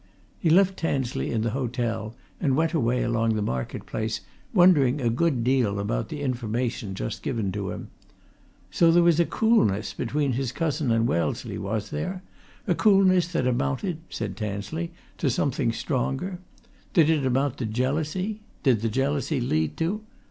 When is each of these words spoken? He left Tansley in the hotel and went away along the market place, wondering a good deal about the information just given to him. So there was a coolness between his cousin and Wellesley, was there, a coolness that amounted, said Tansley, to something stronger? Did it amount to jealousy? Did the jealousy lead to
He 0.39 0.49
left 0.49 0.77
Tansley 0.77 1.29
in 1.29 1.43
the 1.43 1.51
hotel 1.51 2.15
and 2.39 2.55
went 2.55 2.73
away 2.73 3.03
along 3.03 3.35
the 3.35 3.41
market 3.43 3.85
place, 3.85 4.21
wondering 4.51 4.99
a 4.99 5.11
good 5.11 5.43
deal 5.43 5.77
about 5.79 6.09
the 6.09 6.21
information 6.23 6.95
just 6.95 7.21
given 7.21 7.51
to 7.51 7.69
him. 7.69 7.89
So 8.71 8.91
there 8.91 9.03
was 9.03 9.19
a 9.19 9.27
coolness 9.27 9.93
between 9.93 10.31
his 10.31 10.51
cousin 10.51 10.89
and 10.89 11.05
Wellesley, 11.07 11.59
was 11.59 11.91
there, 11.91 12.23
a 12.65 12.73
coolness 12.73 13.27
that 13.33 13.45
amounted, 13.45 13.99
said 14.09 14.35
Tansley, 14.35 14.91
to 15.19 15.29
something 15.29 15.71
stronger? 15.71 16.39
Did 16.95 17.07
it 17.07 17.23
amount 17.23 17.57
to 17.57 17.67
jealousy? 17.67 18.41
Did 18.63 18.81
the 18.81 18.89
jealousy 18.89 19.39
lead 19.39 19.77
to 19.77 20.01